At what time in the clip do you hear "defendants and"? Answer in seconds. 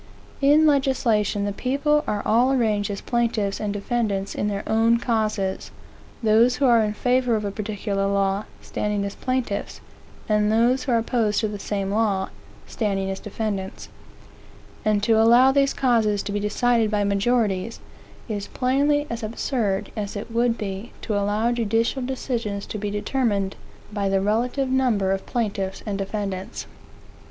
13.19-15.03